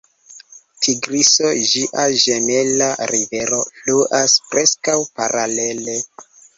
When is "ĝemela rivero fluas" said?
2.23-4.41